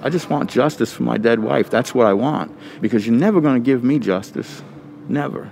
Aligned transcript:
I 0.00 0.10
just 0.10 0.30
want 0.30 0.50
justice 0.50 0.92
for 0.92 1.02
my 1.02 1.18
dead 1.18 1.40
wife. 1.40 1.70
That's 1.70 1.94
what 1.94 2.06
I 2.06 2.12
want. 2.12 2.56
Because 2.80 3.06
you're 3.06 3.16
never 3.16 3.40
going 3.40 3.54
to 3.54 3.64
give 3.64 3.82
me 3.82 3.98
justice. 3.98 4.62
Never. 5.08 5.50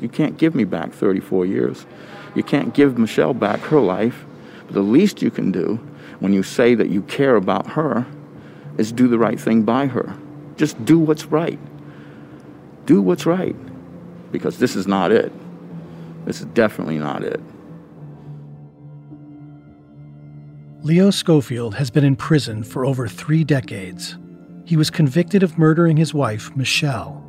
You 0.00 0.08
can't 0.08 0.36
give 0.36 0.54
me 0.54 0.64
back 0.64 0.92
34 0.92 1.46
years. 1.46 1.86
You 2.34 2.42
can't 2.42 2.74
give 2.74 2.98
Michelle 2.98 3.32
back 3.34 3.60
her 3.60 3.80
life. 3.80 4.24
But 4.66 4.74
the 4.74 4.82
least 4.82 5.22
you 5.22 5.30
can 5.30 5.50
do 5.50 5.76
when 6.20 6.32
you 6.32 6.42
say 6.42 6.74
that 6.74 6.90
you 6.90 7.02
care 7.02 7.36
about 7.36 7.68
her 7.68 8.06
is 8.76 8.92
do 8.92 9.08
the 9.08 9.18
right 9.18 9.40
thing 9.40 9.62
by 9.62 9.86
her. 9.86 10.16
Just 10.56 10.82
do 10.84 10.98
what's 10.98 11.26
right. 11.26 11.58
Do 12.84 13.00
what's 13.00 13.24
right. 13.24 13.56
Because 14.32 14.58
this 14.58 14.76
is 14.76 14.86
not 14.86 15.12
it. 15.12 15.32
This 16.26 16.40
is 16.40 16.46
definitely 16.46 16.98
not 16.98 17.22
it. 17.22 17.40
Leo 20.86 21.10
Schofield 21.10 21.74
has 21.74 21.90
been 21.90 22.04
in 22.04 22.14
prison 22.14 22.62
for 22.62 22.86
over 22.86 23.08
three 23.08 23.42
decades. 23.42 24.16
He 24.64 24.76
was 24.76 24.88
convicted 24.88 25.42
of 25.42 25.58
murdering 25.58 25.96
his 25.96 26.14
wife, 26.14 26.54
Michelle. 26.54 27.24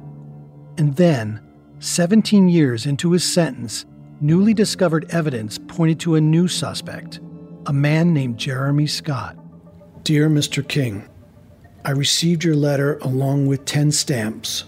And 0.77 0.95
then, 0.95 1.41
17 1.79 2.49
years 2.49 2.85
into 2.85 3.13
his 3.13 3.23
sentence, 3.23 3.87
newly 4.21 4.53
discovered 4.53 5.07
evidence 5.09 5.57
pointed 5.57 5.99
to 6.01 6.13
a 6.13 6.21
new 6.21 6.47
suspect, 6.47 7.19
a 7.65 7.73
man 7.73 8.13
named 8.13 8.37
Jeremy 8.37 8.85
Scott. 8.85 9.35
Dear 10.03 10.29
Mr. 10.29 10.65
King, 10.65 11.09
I 11.83 11.93
received 11.93 12.43
your 12.43 12.55
letter 12.55 12.99
along 12.99 13.47
with 13.47 13.65
10 13.65 13.91
stamps. 13.91 14.65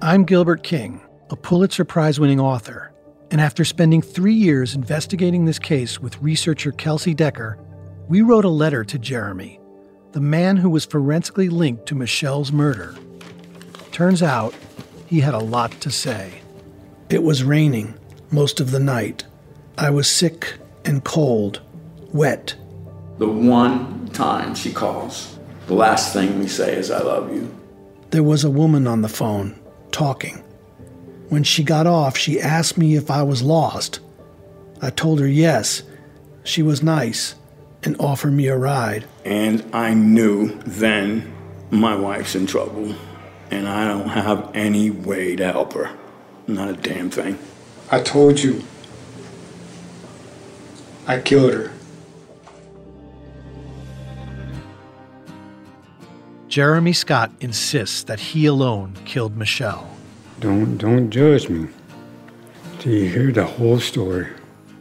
I'm 0.00 0.22
Gilbert 0.22 0.62
King, 0.62 1.00
a 1.30 1.36
Pulitzer 1.36 1.84
Prize 1.84 2.20
winning 2.20 2.38
author 2.38 2.92
and 3.30 3.40
after 3.40 3.64
spending 3.64 4.02
three 4.02 4.34
years 4.34 4.74
investigating 4.74 5.44
this 5.44 5.58
case 5.58 6.00
with 6.00 6.20
researcher 6.22 6.72
Kelsey 6.72 7.14
Decker, 7.14 7.58
we 8.08 8.22
wrote 8.22 8.44
a 8.44 8.48
letter 8.48 8.84
to 8.84 8.98
Jeremy, 8.98 9.58
the 10.12 10.20
man 10.20 10.56
who 10.56 10.70
was 10.70 10.84
forensically 10.84 11.48
linked 11.48 11.86
to 11.86 11.94
Michelle's 11.94 12.52
murder. 12.52 12.94
Turns 13.90 14.22
out, 14.22 14.54
he 15.06 15.20
had 15.20 15.34
a 15.34 15.38
lot 15.38 15.72
to 15.80 15.90
say. 15.90 16.40
It 17.10 17.22
was 17.22 17.42
raining 17.42 17.94
most 18.30 18.60
of 18.60 18.70
the 18.70 18.80
night. 18.80 19.24
I 19.78 19.90
was 19.90 20.08
sick 20.08 20.58
and 20.84 21.02
cold, 21.02 21.60
wet. 22.12 22.54
The 23.18 23.28
one 23.28 24.08
time 24.08 24.54
she 24.54 24.72
calls, 24.72 25.38
the 25.66 25.74
last 25.74 26.12
thing 26.12 26.38
we 26.38 26.46
say 26.46 26.76
is, 26.76 26.90
I 26.90 27.02
love 27.02 27.34
you. 27.34 27.52
There 28.10 28.22
was 28.22 28.44
a 28.44 28.50
woman 28.50 28.86
on 28.86 29.02
the 29.02 29.08
phone, 29.08 29.58
talking. 29.90 30.42
When 31.28 31.42
she 31.42 31.64
got 31.64 31.86
off, 31.86 32.16
she 32.16 32.40
asked 32.40 32.78
me 32.78 32.94
if 32.94 33.10
I 33.10 33.22
was 33.22 33.42
lost. 33.42 34.00
I 34.80 34.90
told 34.90 35.20
her 35.20 35.26
yes. 35.26 35.82
She 36.44 36.62
was 36.62 36.82
nice 36.82 37.34
and 37.82 37.96
offered 37.98 38.32
me 38.32 38.46
a 38.46 38.56
ride. 38.56 39.06
And 39.24 39.64
I 39.72 39.94
knew 39.94 40.54
then 40.62 41.32
my 41.70 41.96
wife's 41.96 42.34
in 42.34 42.46
trouble, 42.46 42.94
and 43.50 43.68
I 43.68 43.88
don't 43.88 44.08
have 44.08 44.50
any 44.54 44.90
way 44.90 45.34
to 45.36 45.52
help 45.52 45.72
her. 45.72 45.90
Not 46.46 46.68
a 46.68 46.74
damn 46.74 47.10
thing. 47.10 47.38
I 47.90 48.00
told 48.00 48.40
you. 48.40 48.62
I 51.08 51.20
killed 51.20 51.52
her. 51.52 51.72
Jeremy 56.48 56.92
Scott 56.92 57.32
insists 57.40 58.04
that 58.04 58.18
he 58.18 58.46
alone 58.46 58.96
killed 59.04 59.36
Michelle. 59.36 59.95
Don't 60.38 60.76
don't 60.76 61.08
judge 61.08 61.48
me 61.48 61.66
till 62.78 62.92
you 62.92 63.08
hear 63.08 63.32
the 63.32 63.46
whole 63.46 63.80
story. 63.80 64.28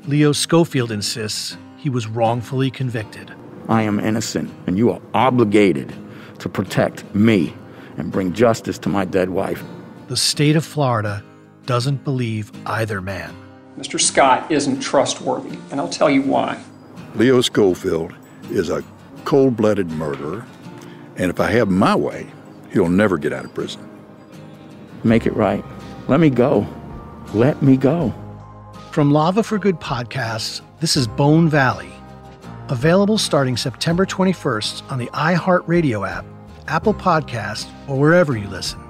Leo 0.05 0.33
Schofield 0.33 0.91
insists 0.91 1.57
he 1.77 1.89
was 1.89 2.07
wrongfully 2.07 2.69
convicted. 2.69 3.33
I 3.69 3.83
am 3.83 4.01
innocent, 4.01 4.51
and 4.67 4.77
you 4.77 4.91
are 4.91 5.01
obligated 5.13 5.93
to 6.39 6.49
protect 6.49 7.05
me 7.15 7.53
and 7.95 8.11
bring 8.11 8.33
justice 8.33 8.77
to 8.79 8.89
my 8.89 9.05
dead 9.05 9.29
wife. 9.29 9.63
The 10.09 10.17
state 10.17 10.57
of 10.57 10.65
Florida 10.65 11.23
doesn't 11.65 12.03
believe 12.03 12.51
either 12.65 12.99
man. 12.99 13.33
Mr. 13.77 13.99
Scott 13.99 14.51
isn't 14.51 14.81
trustworthy, 14.81 15.57
and 15.71 15.79
I'll 15.79 15.87
tell 15.87 16.09
you 16.09 16.21
why. 16.23 16.61
Leo 17.15 17.39
Schofield 17.39 18.13
is 18.49 18.69
a 18.69 18.83
cold 19.23 19.55
blooded 19.55 19.89
murderer, 19.91 20.45
and 21.15 21.29
if 21.31 21.39
I 21.39 21.49
have 21.51 21.69
my 21.69 21.95
way, 21.95 22.27
he'll 22.73 22.89
never 22.89 23.17
get 23.17 23.31
out 23.31 23.45
of 23.45 23.53
prison 23.53 23.89
make 25.05 25.25
it 25.25 25.35
right. 25.35 25.63
Let 26.07 26.19
me 26.19 26.29
go. 26.29 26.67
Let 27.33 27.61
me 27.61 27.77
go. 27.77 28.13
From 28.91 29.11
Lava 29.11 29.43
for 29.43 29.57
Good 29.57 29.79
podcasts, 29.79 30.61
this 30.79 30.95
is 30.95 31.07
Bone 31.07 31.49
Valley. 31.49 31.91
Available 32.69 33.17
starting 33.17 33.57
September 33.57 34.05
21st 34.05 34.91
on 34.91 34.97
the 34.97 35.07
iHeartRadio 35.07 36.09
app, 36.09 36.25
Apple 36.67 36.93
Podcast, 36.93 37.69
or 37.87 37.99
wherever 37.99 38.35
you 38.35 38.47
listen. 38.47 38.81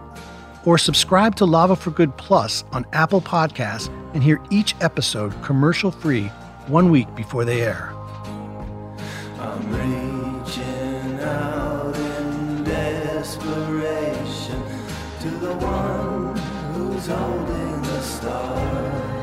Or 0.64 0.78
subscribe 0.78 1.36
to 1.38 1.46
Lava 1.46 1.76
for 1.76 1.92
Good 1.92 2.16
Plus 2.18 2.64
on 2.72 2.86
Apple 2.94 3.22
Podcasts 3.22 3.90
and 4.14 4.24
hear 4.24 4.42
each 4.50 4.76
episode 4.82 5.34
commercial 5.44 5.92
free 5.92 6.28
one 6.68 6.90
week 6.90 7.14
before 7.16 7.46
they 7.46 7.62
air 7.62 7.92
to 15.26 15.32
the 15.38 15.56
one 15.56 16.38
who's 16.76 17.08
holding 17.08 17.82
the 17.82 18.02
stars. 18.02 19.15